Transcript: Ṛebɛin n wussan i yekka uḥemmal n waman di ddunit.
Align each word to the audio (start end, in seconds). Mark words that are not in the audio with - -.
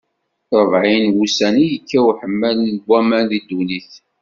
Ṛebɛin 0.61 1.05
n 1.09 1.15
wussan 1.15 1.55
i 1.63 1.65
yekka 1.71 1.99
uḥemmal 2.09 2.57
n 2.71 2.75
waman 2.89 3.23
di 3.29 3.39
ddunit. 3.43 3.91